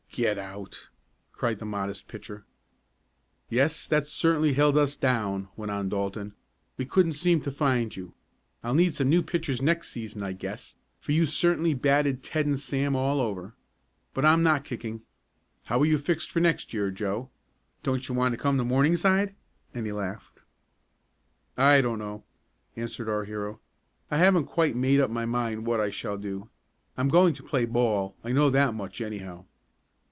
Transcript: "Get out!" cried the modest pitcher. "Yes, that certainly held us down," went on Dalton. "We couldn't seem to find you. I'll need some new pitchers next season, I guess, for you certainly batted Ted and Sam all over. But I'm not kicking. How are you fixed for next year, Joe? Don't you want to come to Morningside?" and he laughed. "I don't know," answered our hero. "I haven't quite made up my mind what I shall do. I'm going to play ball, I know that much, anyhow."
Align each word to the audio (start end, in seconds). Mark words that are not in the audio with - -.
"Get 0.13 0.37
out!" 0.37 0.89
cried 1.31 1.59
the 1.59 1.65
modest 1.65 2.09
pitcher. 2.09 2.43
"Yes, 3.49 3.87
that 3.87 4.07
certainly 4.07 4.51
held 4.53 4.77
us 4.77 4.97
down," 4.97 5.47
went 5.55 5.71
on 5.71 5.87
Dalton. 5.87 6.33
"We 6.75 6.85
couldn't 6.85 7.13
seem 7.13 7.39
to 7.39 7.49
find 7.49 7.95
you. 7.95 8.13
I'll 8.61 8.73
need 8.73 8.93
some 8.93 9.07
new 9.07 9.23
pitchers 9.23 9.61
next 9.61 9.87
season, 9.87 10.21
I 10.21 10.33
guess, 10.33 10.75
for 10.99 11.13
you 11.13 11.25
certainly 11.25 11.73
batted 11.73 12.23
Ted 12.23 12.45
and 12.45 12.59
Sam 12.59 12.93
all 12.93 13.21
over. 13.21 13.55
But 14.13 14.25
I'm 14.25 14.43
not 14.43 14.65
kicking. 14.65 15.03
How 15.63 15.79
are 15.79 15.85
you 15.85 15.97
fixed 15.97 16.29
for 16.29 16.41
next 16.41 16.73
year, 16.73 16.91
Joe? 16.91 17.29
Don't 17.81 18.09
you 18.09 18.13
want 18.13 18.33
to 18.33 18.37
come 18.37 18.57
to 18.57 18.65
Morningside?" 18.65 19.33
and 19.73 19.85
he 19.85 19.93
laughed. 19.93 20.43
"I 21.55 21.79
don't 21.79 21.99
know," 21.99 22.25
answered 22.75 23.07
our 23.07 23.23
hero. 23.23 23.61
"I 24.11 24.17
haven't 24.17 24.45
quite 24.47 24.75
made 24.75 24.99
up 24.99 25.09
my 25.09 25.25
mind 25.25 25.65
what 25.65 25.79
I 25.79 25.89
shall 25.89 26.17
do. 26.17 26.49
I'm 26.97 27.07
going 27.07 27.33
to 27.35 27.43
play 27.43 27.63
ball, 27.63 28.17
I 28.25 28.33
know 28.33 28.49
that 28.49 28.73
much, 28.73 28.99
anyhow." 28.99 29.45